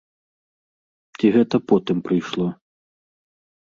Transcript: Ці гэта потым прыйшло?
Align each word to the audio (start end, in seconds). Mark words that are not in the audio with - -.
Ці 1.19 1.33
гэта 1.37 1.55
потым 1.75 1.97
прыйшло? 2.11 2.53